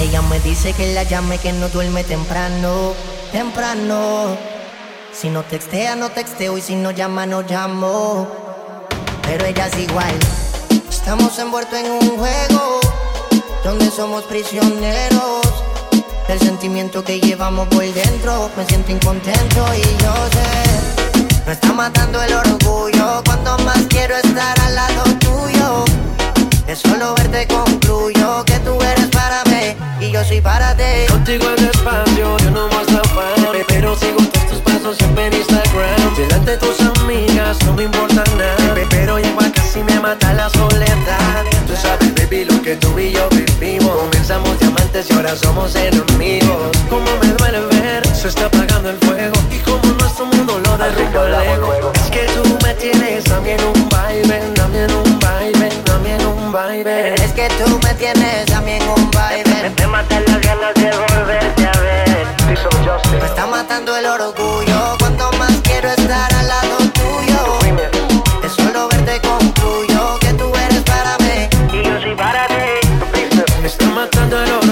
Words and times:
Ella 0.00 0.22
me 0.22 0.40
dice 0.40 0.72
que 0.72 0.94
la 0.94 1.02
llame, 1.02 1.38
que 1.38 1.52
no 1.52 1.68
duerme 1.68 2.04
temprano, 2.04 2.94
temprano. 3.32 4.36
Si 5.12 5.28
no 5.28 5.42
textea, 5.42 5.96
no 5.96 6.08
texteo 6.10 6.56
y 6.56 6.62
si 6.62 6.74
no 6.74 6.90
llama, 6.90 7.26
no 7.26 7.42
llamo. 7.42 8.26
Pero 9.22 9.44
ella 9.44 9.66
es 9.66 9.78
igual. 9.78 10.14
Estamos 10.88 11.38
envueltos 11.38 11.78
en 11.78 11.90
un 11.90 12.18
juego 12.18 12.80
donde 13.62 13.90
somos 13.90 14.24
prisioneros 14.24 15.42
del 16.26 16.38
sentimiento 16.38 17.04
que 17.04 17.20
llevamos 17.20 17.68
por 17.68 17.84
dentro. 17.84 18.50
Me 18.56 18.64
siento 18.64 18.92
incontento 18.92 19.66
y 19.74 19.82
yo 20.02 20.14
sé, 20.32 21.44
me 21.46 21.52
está 21.52 21.72
matando 21.72 22.22
el 22.22 22.32
orgullo 22.32 23.22
cuando 23.26 23.58
más 23.58 23.82
quiero 23.88 24.16
estar 24.16 24.58
al 24.60 24.74
lado 24.74 25.04
tuyo. 25.18 25.99
De 26.70 26.76
solo 26.76 27.16
verte 27.16 27.48
concluyo 27.48 28.44
que 28.44 28.56
tú 28.60 28.78
eres 28.80 29.08
para 29.08 29.42
mí 29.46 29.74
y 30.00 30.12
yo 30.12 30.22
soy 30.22 30.40
para 30.40 30.72
ti. 30.76 31.08
Contigo 31.08 31.46
en 31.50 31.66
despacio, 31.66 32.38
yo 32.38 32.50
no 32.52 32.68
más 32.68 32.88
la 32.92 33.02
pero 33.66 33.96
sigo 33.96 34.18
todos 34.18 34.46
tus 34.46 34.58
pasos 34.60 34.96
siempre 34.96 35.26
en 35.26 35.32
Instagram. 35.32 36.14
Delante 36.16 36.52
de 36.52 36.56
tus 36.58 36.80
amigas 36.80 37.58
no 37.66 37.72
me 37.72 37.82
importa 37.82 38.22
nada, 38.38 38.86
pero 38.88 39.18
igual 39.18 39.50
casi 39.50 39.82
me 39.82 39.98
mata 39.98 40.32
la 40.32 40.48
soledad. 40.50 41.44
Tú 41.66 41.74
sabes, 41.74 42.14
baby, 42.14 42.44
lo 42.44 42.62
que 42.62 42.76
tú 42.76 42.96
y 43.00 43.10
yo 43.10 43.28
vivimos. 43.30 43.90
Comenzamos 43.90 44.56
diamantes 44.60 45.10
y 45.10 45.14
ahora 45.14 45.34
somos 45.34 45.74
enemigos. 45.74 46.70
Como 46.88 47.10
me 47.20 47.32
duele 47.32 47.62
ver, 47.62 48.06
se 48.14 48.28
está 48.28 48.46
apagando 48.46 48.90
el 48.90 48.98
fuego 48.98 49.34
y 49.50 49.58
como 49.58 49.92
nuestro 49.94 50.24
mundo 50.26 50.60
lo 50.60 50.78
derrumba 50.78 51.26
luego. 51.26 51.90
Es 51.96 52.10
que 52.12 52.26
tú 52.26 52.58
me 52.64 52.74
tienes 52.74 53.24
también 53.24 53.58
un 53.74 53.88
baile, 53.88 54.38
también 54.54 54.88
un 54.92 55.09
un 56.50 56.52
baile. 56.52 57.14
Es 57.14 57.32
que 57.32 57.48
tú 57.58 57.78
me 57.84 57.94
tienes 57.94 58.46
también 58.46 58.82
un 58.88 59.10
baile. 59.12 59.72
Me 59.78 59.86
matan 59.86 60.24
las 60.26 60.40
ganas 60.40 60.74
de 60.74 60.90
volverte 60.90 61.66
a 61.66 61.80
ver. 61.80 62.26
Me 63.20 63.26
está 63.26 63.46
matando 63.46 63.96
el 63.96 64.06
orgullo 64.06 64.96
cuando 64.98 65.30
más 65.38 65.52
quiero 65.62 65.88
estar 65.90 66.34
al 66.34 66.48
lado 66.48 66.76
tuyo. 67.00 67.42
Es 68.44 68.52
solo 68.52 68.88
verte 68.88 69.20
concluyo 69.20 70.18
que 70.20 70.32
tú 70.34 70.52
eres 70.66 70.82
para 70.82 71.16
mí 71.18 71.48
y 71.72 71.84
yo 71.84 72.00
soy 72.00 72.14
para 72.16 72.46
ti. 72.48 72.88
Me 73.60 73.66
está 73.66 73.86
matando 73.86 74.42
el 74.42 74.50
orgullo 74.50 74.69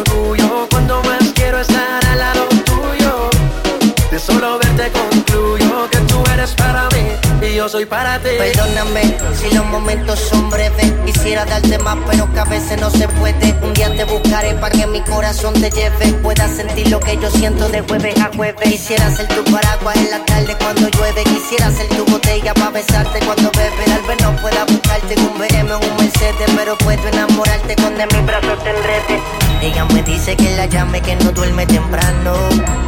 soy 7.69 7.84
para 7.84 8.19
ti. 8.19 8.30
Perdóname 8.38 9.02
si 9.34 9.55
los 9.55 9.64
momentos 9.66 10.19
son 10.19 10.48
breves. 10.48 10.92
Quisiera 11.05 11.44
darte 11.44 11.78
más, 11.78 11.97
pero 12.08 12.33
que 12.33 12.41
a 12.41 12.44
veces 12.44 12.80
no 12.80 12.91
se 12.91 13.06
puede. 13.08 13.55
Un 13.62 13.75
día 13.75 13.94
te 13.94 14.05
buscaré 14.05 14.55
para 14.55 14.75
que 14.75 14.86
mi 14.86 15.02
corazón 15.02 15.52
te 15.55 15.70
lleve. 15.70 16.12
Puedas 16.22 16.50
sentir 16.56 16.88
lo 16.88 17.00
que 17.00 17.16
yo 17.16 17.30
siento 17.30 17.69
de 17.69 17.83
jueves 17.83 18.19
a 18.20 18.30
jueves. 18.34 18.70
Quisiera 18.70 19.10
ser 19.10 19.28
tu 19.28 19.44
paraguas 19.44 19.97
en 19.97 20.10
la 20.10 20.25
tarde 20.25 20.56
cuando 20.58 20.88
llueve. 20.88 21.25
Quisiera 21.25 21.70
ser 21.70 21.88
tu 21.88 22.05
botella 22.06 22.55
para 22.55 22.70
besarte 22.70 23.20
cuando 23.20 23.50
bebes. 23.52 23.84
Tal 23.84 24.03
vez 24.03 24.22
no 24.22 24.36
pueda 24.41 24.64
buscarte 24.64 25.14
un 25.20 25.38
BM 25.38 25.72
o 25.72 25.78
un 25.78 25.97
Mercedes, 25.97 26.50
pero 26.56 26.78
puedo 26.78 27.08
enamorarte 27.08 27.77
cuando 27.77 28.03
en 28.03 28.08
mis 28.14 28.27
brazos 28.27 28.64
te 28.64 28.70
enrede. 28.70 29.22
Ella 29.60 29.84
me 29.86 30.03
dice 30.03 30.36
que 30.36 30.56
la 30.56 30.66
llame, 30.66 31.03
que 31.03 31.16
no 31.16 31.32
duerme 31.32 31.66
temprano, 31.66 32.34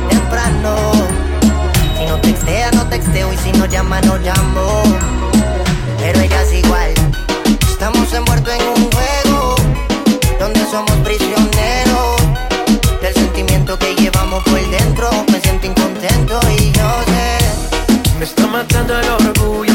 temprano. 0.08 1.29
Si 2.00 2.06
no 2.06 2.18
textea, 2.18 2.70
no 2.70 2.88
texteo 2.88 3.30
y 3.30 3.36
si 3.36 3.52
no 3.52 3.66
llama, 3.66 4.00
no 4.00 4.16
llamo. 4.16 4.82
Pero 5.98 6.18
ella 6.18 6.42
es 6.44 6.54
igual. 6.54 6.94
Estamos 7.68 8.10
envueltos 8.14 8.54
en 8.54 8.62
un 8.68 8.90
juego 8.90 9.54
donde 10.38 10.60
somos 10.70 10.92
prisioneros 11.04 12.16
del 13.02 13.12
sentimiento 13.12 13.78
que 13.78 13.94
llevamos 13.96 14.42
por 14.44 14.66
dentro. 14.70 15.10
Me 15.30 15.42
siento 15.42 15.66
incontento 15.66 16.40
y 16.58 16.72
yo 16.72 16.90
sé. 17.04 18.16
Me 18.18 18.24
está 18.24 18.46
matando 18.46 18.98
el 18.98 19.08
orgullo 19.10 19.69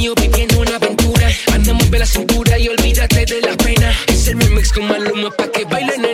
mío 0.00 0.14
viviendo 0.14 0.60
una 0.60 0.76
aventura. 0.76 1.28
Anda, 1.52 1.74
mueve 1.74 1.98
la 1.98 2.06
cintura 2.06 2.58
y 2.58 2.68
olvídate 2.68 3.26
de 3.26 3.40
la 3.42 3.54
pena. 3.56 3.92
Es 4.08 4.28
el 4.28 4.40
remix 4.40 4.72
con 4.72 4.88
Maluma 4.88 5.30
pa' 5.30 5.50
que 5.52 5.64
bailen 5.64 6.09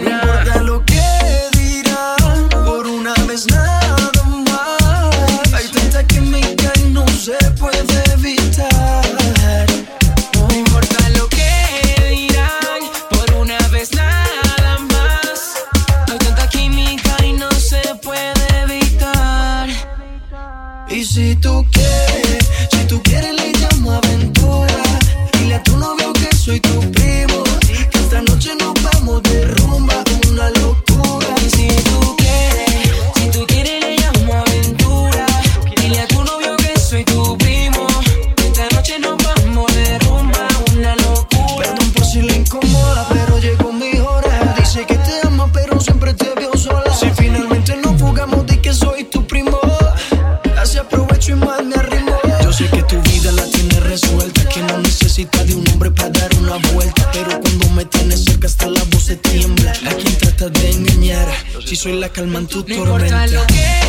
soy 61.87 62.01
la 62.01 62.09
calma 62.09 62.41
en 62.41 62.47
tu 62.49 62.65
no. 62.67 62.75
Importa 62.75 63.27
lo 63.29 63.47
que 63.47 63.86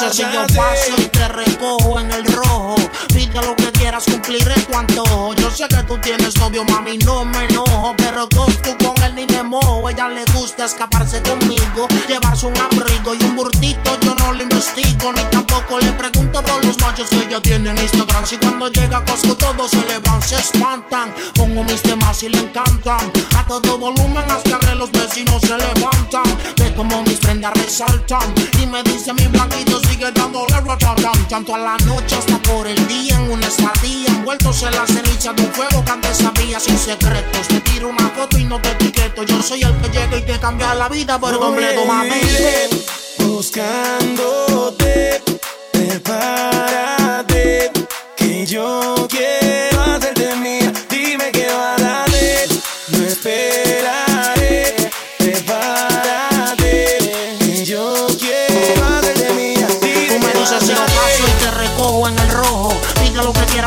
Vas 0.00 0.16
si 0.16 0.22
yo 0.22 0.44
paso 0.56 0.92
y 0.98 1.04
te 1.06 1.28
recojo 1.28 2.00
en 2.00 2.10
el 2.10 2.24
rojo. 2.24 2.74
Pide 3.08 3.40
lo 3.40 3.54
que 3.54 3.70
quieras, 3.70 4.04
cumpliré 4.04 4.54
tu 4.62 4.76
antojo. 4.76 5.34
Yo 5.34 5.50
sé 5.52 5.68
que 5.68 5.82
tú 5.84 5.96
tienes 5.98 6.36
novio, 6.38 6.64
mami, 6.64 6.98
no 6.98 7.24
me 7.24 7.44
enojo. 7.44 7.94
Pero 7.98 8.28
con 8.30 8.50
él 8.50 8.93
ni 9.14 9.26
mojo. 9.44 9.88
Ella 9.88 10.08
le 10.08 10.24
gusta 10.32 10.64
escaparse 10.64 11.22
conmigo, 11.22 11.86
llevarse 12.08 12.46
un 12.46 12.56
abrigo 12.56 13.14
y 13.14 13.22
un 13.24 13.36
burtito. 13.36 13.98
Yo 14.00 14.14
no 14.14 14.32
le 14.32 14.42
investigo, 14.42 15.12
ni 15.12 15.22
tampoco 15.30 15.78
le 15.78 15.92
pregunto 15.92 16.42
por 16.42 16.64
los 16.64 16.78
machos 16.80 17.08
que 17.08 17.24
ella 17.24 17.40
tiene 17.40 17.70
en 17.70 17.78
Instagram. 17.78 18.26
Si 18.26 18.36
cuando 18.36 18.68
llega 18.68 18.98
a 18.98 19.04
Costco 19.04 19.34
todos 19.36 19.70
se 19.70 19.84
le 19.86 19.98
van, 20.00 20.22
se 20.22 20.36
espantan. 20.36 21.14
Pongo 21.34 21.64
mis 21.64 21.82
temas 21.82 22.22
y 22.22 22.28
le 22.28 22.38
encantan. 22.38 23.12
A 23.36 23.46
todo 23.46 23.78
volumen 23.78 24.24
hasta 24.28 24.58
que 24.58 24.74
los 24.74 24.90
vecinos 24.90 25.40
se 25.42 25.56
levantan. 25.56 26.24
Ve 26.56 26.74
como 26.74 27.02
mis 27.02 27.18
prendas 27.18 27.52
resaltan. 27.54 28.34
Y 28.60 28.66
me 28.66 28.82
dice 28.82 29.12
mi 29.12 29.26
blanquito 29.26 29.80
sigue 29.88 30.10
dándole 30.12 30.60
ratatán. 30.60 31.28
Tanto 31.28 31.54
a 31.54 31.58
la 31.58 31.76
noche 31.78 32.16
hasta 32.16 32.38
por 32.42 32.66
el 32.66 32.86
día 32.88 33.16
en 33.16 33.30
una 33.30 33.46
estadía. 33.46 34.08
Envueltos 34.08 34.62
en 34.62 34.72
la 34.72 34.86
ceniza 34.86 35.32
de 35.32 35.42
un 35.42 35.52
fuego 35.52 35.84
que 35.84 35.90
antes 35.90 36.16
sabía 36.16 36.58
sin 36.58 36.78
secretos. 36.78 37.48
Te 37.48 37.60
tiro 37.60 37.88
una 37.88 38.08
foto 38.10 38.38
y 38.38 38.44
no 38.44 38.60
te 38.60 38.70
etiqueto. 38.70 39.03
Yo 39.26 39.42
soy 39.42 39.62
el 39.62 39.76
que 39.80 39.88
llega 39.90 40.16
y 40.16 40.22
te 40.22 40.40
cambia 40.40 40.74
la 40.74 40.88
vida 40.88 41.20
por 41.20 41.38
completo, 41.38 41.84
mami. 41.84 42.10
Buscándote, 43.18 45.22
prepárate, 45.72 47.70
que 48.16 48.46
yo 48.46 49.06
quiero 49.10 49.43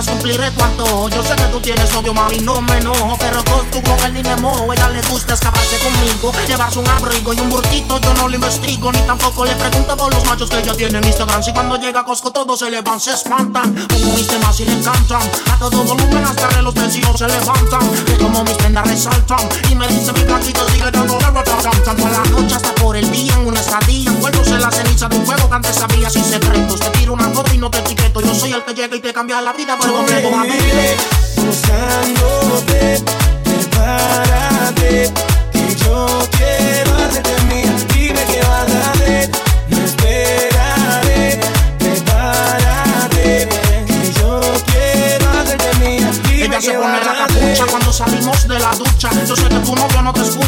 cumpliré 0.07 0.49
tu 0.51 0.63
antojo. 0.63 1.09
Yo 1.09 1.23
sé 1.23 1.35
que 1.35 1.43
tú 1.51 1.59
tienes 1.59 1.91
novio, 1.93 2.13
mami, 2.13 2.39
no 2.39 2.61
me 2.61 2.77
enojo. 2.77 3.17
Pero 3.19 3.43
tú 3.71 3.81
con 3.83 3.99
él 4.05 4.13
ni 4.13 4.23
me 4.23 4.35
mojo. 4.37 4.73
Ella 4.73 4.89
le 4.89 5.01
gusta 5.09 5.33
escaparse 5.33 5.77
conmigo, 5.79 6.31
llevarse 6.47 6.79
un 6.79 6.87
abrigo 6.87 7.33
y 7.33 7.39
un 7.39 7.49
burtito. 7.49 7.99
Yo 7.99 8.13
no 8.15 8.27
le 8.27 8.35
investigo, 8.35 8.91
ni 8.91 8.99
tampoco 9.01 9.45
le 9.45 9.53
pregunto 9.55 9.95
por 9.95 10.13
los 10.13 10.25
machos 10.25 10.49
que 10.49 10.59
ella 10.59 10.73
tiene 10.73 10.97
en 10.97 11.05
Instagram. 11.05 11.43
Si 11.43 11.53
cuando 11.53 11.77
llega 11.77 12.01
a 12.01 12.05
Costco 12.05 12.31
todos 12.31 12.59
se 12.59 12.69
le 12.69 12.81
van, 12.81 12.99
se 12.99 13.13
espantan. 13.13 13.75
Pongo 13.75 14.13
mis 14.13 14.27
temas 14.27 14.59
y 14.59 14.65
le 14.65 14.73
encantan. 14.73 15.21
A 15.51 15.57
todo 15.59 15.83
volumen 15.83 16.23
hasta 16.23 16.47
que 16.49 16.61
los 16.61 16.73
vecinos 16.73 17.17
se 17.17 17.27
levantan. 17.27 18.05
Ve 18.05 18.17
como 18.17 18.43
mis 18.43 18.53
prendas 18.53 18.87
resaltan. 18.87 19.47
Y 19.69 19.75
me 19.75 19.87
dice 19.87 20.11
mi 20.13 20.23
blanquito 20.23 20.67
sigue 20.69 20.89
dándole 20.91 21.25
ratatán. 21.25 21.83
Tanto 21.83 22.05
a 22.05 22.09
la 22.09 22.23
noche 22.31 22.55
hasta 22.55 22.73
por 22.75 22.95
el 22.95 23.09
día 23.11 23.37
que 29.17 29.33
llega 29.33 29.37
y 29.37 29.37
te 29.37 29.37
cambia 29.37 29.41
la 29.41 29.53
vida 29.53 29.77
por 29.77 29.91
completo. 29.91 30.29
Iré 30.45 32.36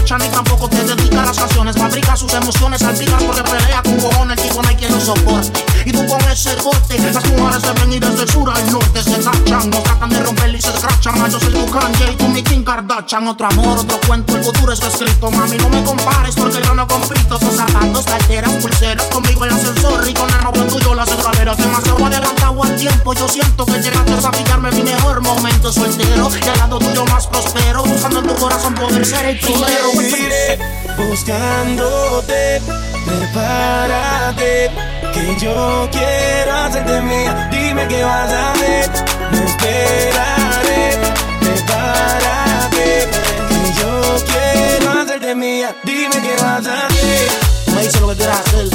escucha, 0.09 0.17
ni 0.17 0.29
tampoco 0.33 0.67
te 0.69 0.83
dedica 0.83 1.25
las 1.25 1.37
canciones. 1.37 1.75
Fabrica 1.75 2.15
sus 2.15 2.33
emociones, 2.33 2.81
salpicas 2.81 3.23
porque 3.23 3.43
pelea 3.43 3.81
con 3.83 3.97
cojones. 3.97 4.37
El 4.37 4.49
tipo 4.49 4.61
no 4.61 4.69
hay 4.69 4.75
quien 4.75 4.91
lo 4.91 4.99
soporte. 4.99 5.65
Y 5.85 5.91
tú 5.91 6.05
con 6.07 6.21
ese 6.31 6.55
corte, 6.55 6.97
las 6.99 7.25
mujeres 7.29 7.61
se 7.61 7.71
ven 7.73 7.93
y 7.93 7.99
desde 7.99 8.23
el 8.23 8.29
sur 8.29 8.49
al 8.49 8.71
norte 8.71 9.03
se 9.03 9.17
tachan. 9.17 9.69
No 9.69 9.81
tratan 9.81 10.09
de 10.09 10.19
romper 10.23 10.55
y 10.55 10.61
se 10.61 10.69
escrachan. 10.69 11.21
Ay, 11.21 11.31
Yo 11.31 11.39
soy 11.39 11.53
tu 11.53 11.59
y 11.59 12.15
tú 12.15 12.27
mi 12.29 12.43
Kim 12.43 12.63
Kardashian. 12.63 13.27
Otro 13.27 13.47
amor, 13.47 13.79
otro 13.79 13.99
cuento, 14.07 14.35
el 14.35 14.43
futuro 14.43 14.73
está 14.73 14.87
escrito. 14.87 15.31
Mami, 15.31 15.57
no 15.57 15.69
me 15.69 15.83
compares 15.83 16.35
porque 16.35 16.61
yo 16.63 16.73
no 16.73 16.87
compito. 16.87 17.39
Son 17.39 17.55
zapatos, 17.55 18.05
carteras, 18.05 18.53
pulseras, 18.53 19.05
conmigo 19.07 19.45
el 19.45 19.51
ascensor 19.51 20.07
y 20.07 20.13
con 20.13 20.29
el 20.29 20.43
novio 20.43 20.63
tuyo 20.65 20.95
las 20.95 21.09
escaleras. 21.09 21.57
Demasiado 21.57 22.05
adelantado 22.05 22.63
al 22.63 22.75
tiempo, 22.75 23.13
yo 23.13 23.27
siento 23.27 23.65
que 23.65 23.79
llegaste 23.79 24.27
a 24.27 24.31
pillarme 24.31 24.71
mi 24.71 24.83
mejor 24.83 25.21
momento 25.21 25.71
soltero. 25.71 26.29
Y 26.43 26.49
al 26.49 26.57
lado 26.57 26.79
tuyo 26.79 27.05
más 27.05 27.27
prospero, 27.27 27.83
buscando 27.83 28.19
en 28.19 28.27
tu 28.27 28.35
corazón 28.35 28.73
poder 28.75 29.05
ser 29.05 29.25
el 29.25 29.39
primero. 29.39 29.99
Iré 30.01 30.58
buscándote, 30.98 32.62
prepárate, 33.06 34.72
que 35.13 35.36
yo 35.39 35.89
quiero 35.91 36.53
hacerte 36.56 37.01
mía. 37.01 37.50
Dime 37.51 37.88
qué 37.88 38.03
vas 38.03 38.32
a 38.32 38.51
hacer, 38.51 38.89
no 39.32 39.38
esperaré. 39.38 40.98
Prepárate, 41.39 43.08
que 43.50 43.82
yo 43.82 44.15
quiero 44.25 45.01
hacerte 45.01 45.36
mía. 45.36 45.75
Dime 45.84 46.15
qué 46.22 46.36
vas 46.41 46.65
a 46.68 46.88
hacer. 46.88 47.29
Me 47.75 47.82
dices 47.82 48.01
lo 48.01 48.10
que 48.10 48.15
quieras 48.15 48.39
hacer, 48.39 48.70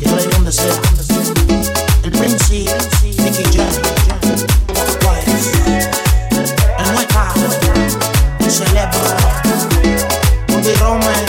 yo 0.00 0.16
le 0.16 0.22
digo 0.22 0.32
donde 0.32 0.52
sea. 0.52 0.74
El 2.04 2.12
Prince, 2.12 2.64
Nicky 3.18 3.44
Jam, 3.56 3.66
Wise, 5.04 5.90
el 6.78 6.92
Mueca, 6.92 7.34
el 8.40 8.50
Celebro, 8.50 9.47
y 10.68 10.74
Roman. 10.74 11.27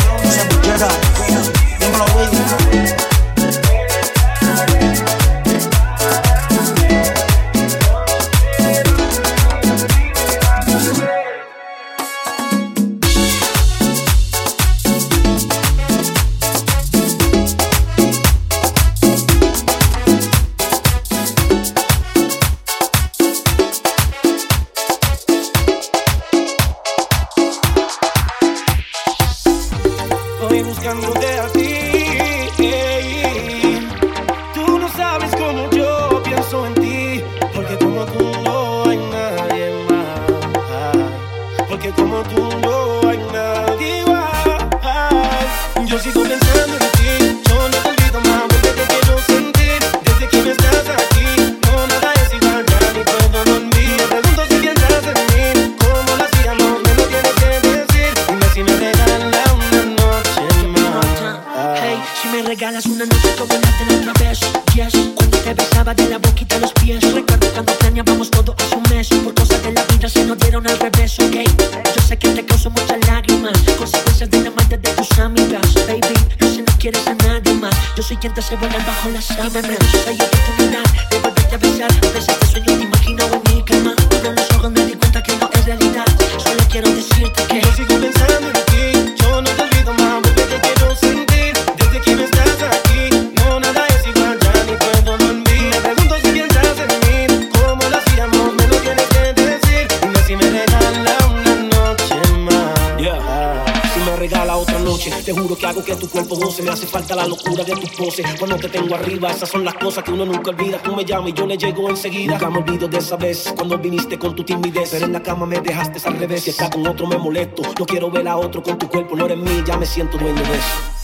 Te 105.00 105.32
juro 105.32 105.56
que 105.56 105.66
hago 105.66 105.82
que 105.82 105.96
tu 105.96 106.10
cuerpo 106.10 106.36
goce. 106.36 106.62
Me 106.62 106.72
hace 106.72 106.86
falta 106.86 107.16
la 107.16 107.26
locura 107.26 107.64
de 107.64 107.74
tus 107.74 107.90
poses. 107.92 108.26
Cuando 108.38 108.58
te 108.58 108.68
tengo 108.68 108.96
arriba, 108.96 109.32
esas 109.32 109.48
son 109.50 109.64
las 109.64 109.76
cosas 109.76 110.04
que 110.04 110.12
uno 110.12 110.26
nunca 110.26 110.50
olvida. 110.52 110.78
Tú 110.82 110.94
me 110.94 111.06
llamas 111.06 111.30
y 111.30 111.34
yo 111.34 111.46
le 111.46 111.58
llego 111.58 111.90
enseguida. 111.90 112.34
Nunca 112.34 112.50
me 112.50 112.58
olvido 112.58 112.88
de 112.90 112.98
esa 112.98 113.16
vez 113.16 113.54
cuando 113.56 113.78
viniste 113.78 114.20
con 114.20 114.36
tu 114.36 114.44
timidez. 114.44 114.90
Pero 114.92 115.06
en 115.06 115.14
la 115.14 115.24
cama 115.24 115.46
me 115.46 115.62
dejaste 115.62 116.00
al 116.06 116.20
revés. 116.20 116.44
Si 116.44 116.50
está 116.50 116.70
con 116.70 116.86
otro, 116.86 117.08
me 117.08 117.18
molesto. 117.18 117.62
No 117.80 117.86
quiero 117.86 118.12
ver 118.12 118.28
a 118.28 118.36
otro 118.36 118.62
con 118.62 118.78
tu 118.78 118.90
cuerpo, 118.90 119.16
no 119.16 119.26
eres 119.26 119.38
mí, 119.38 119.64
ya 119.66 119.78
me 119.78 119.86
siento 119.86 120.18
dueño 120.18 120.42
de 120.44 120.58
eso. 120.58 120.99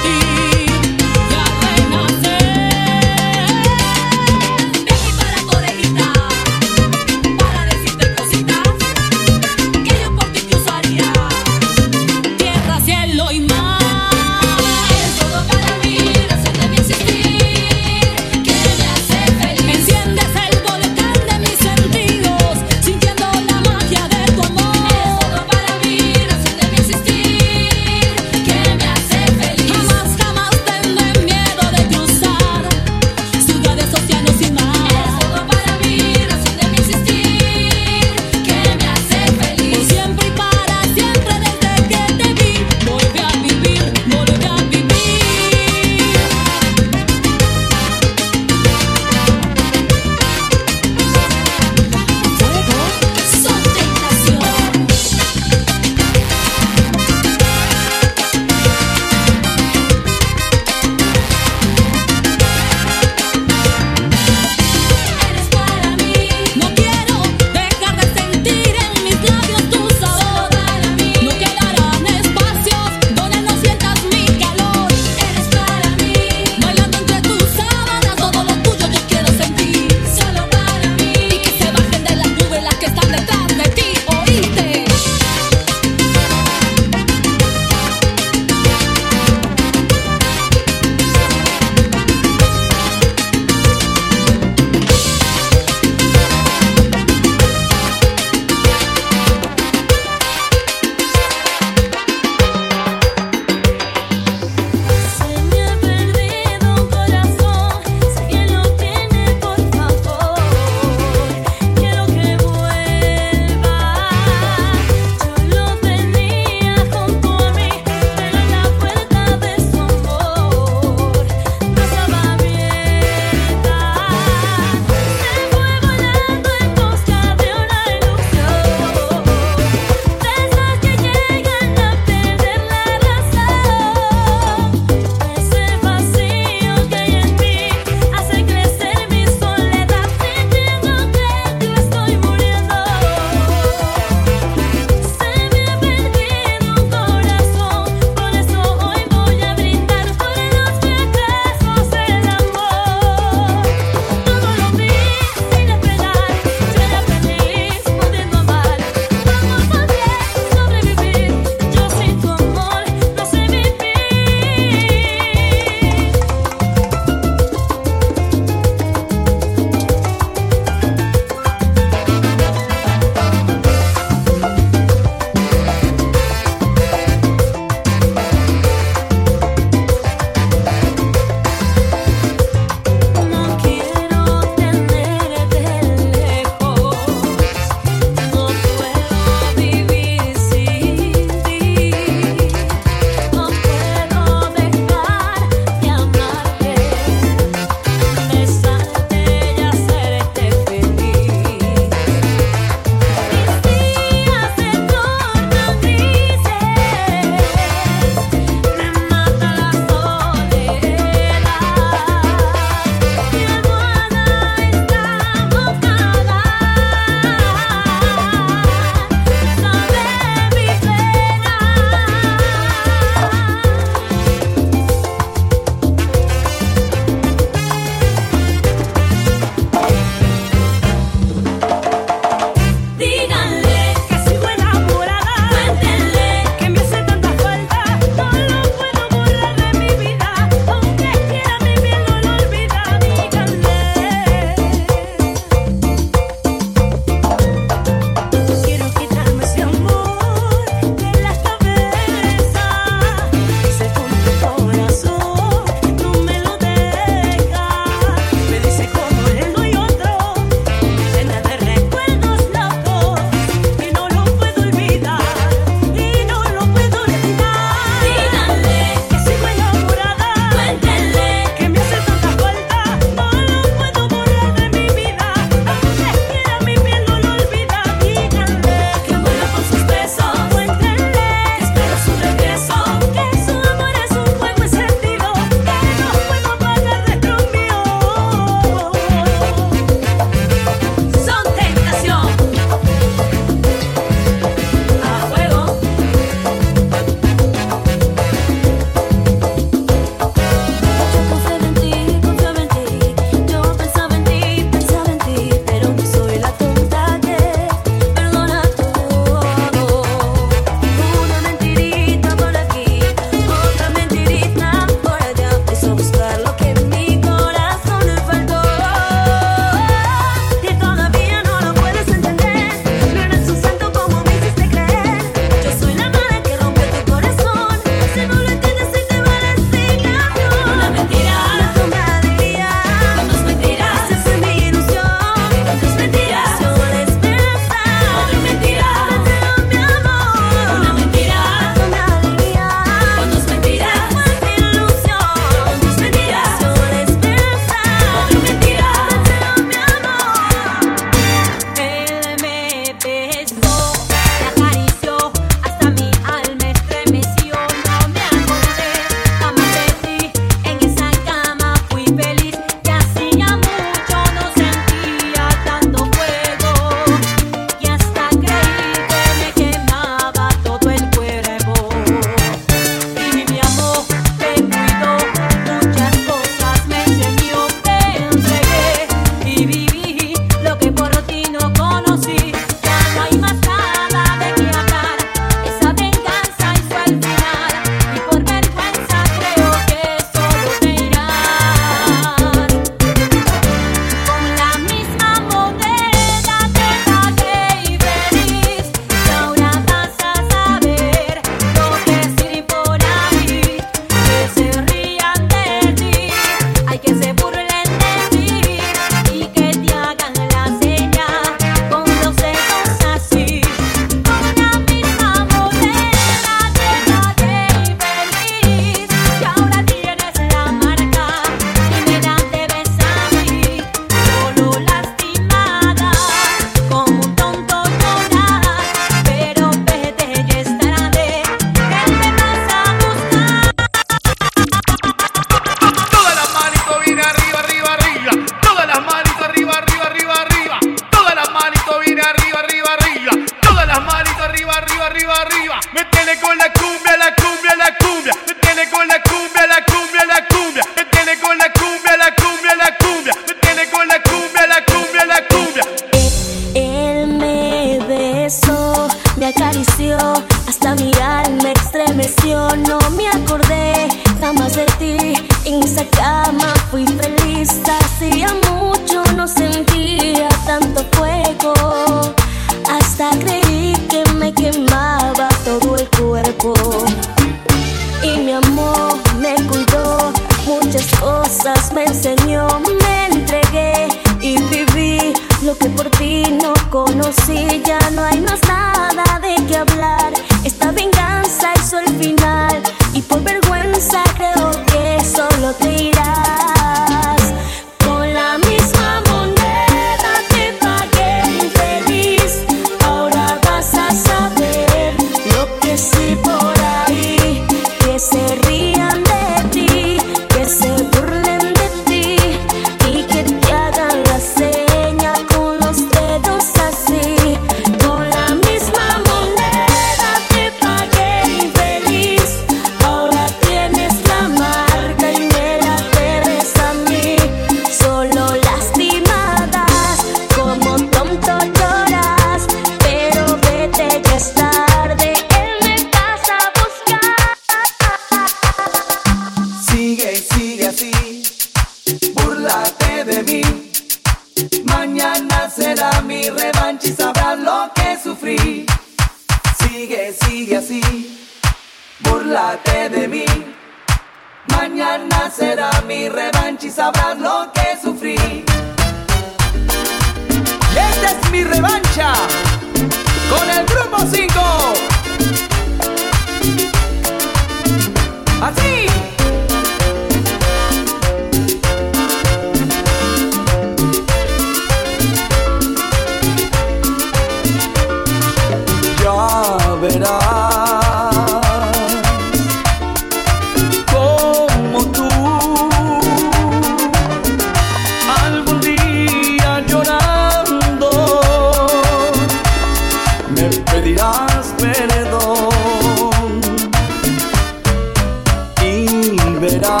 Y 599.71 599.79
verás 599.79 600.00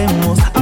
Apostemos, 0.00 0.59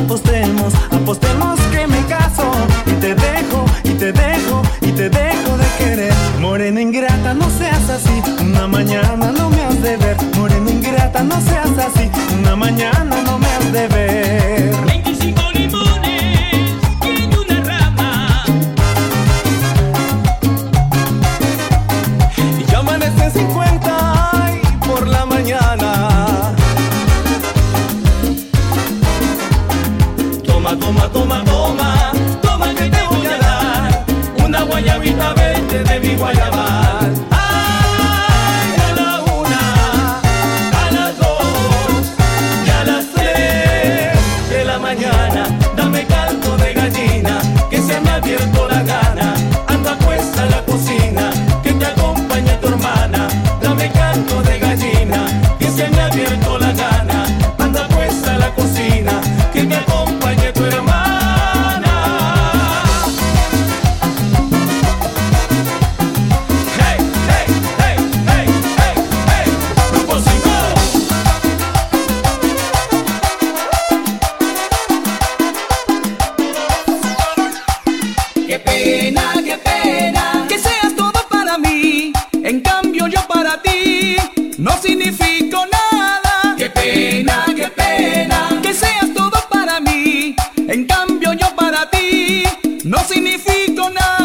no 93.20 93.30
significo 93.30 93.90
nada. 93.90 94.17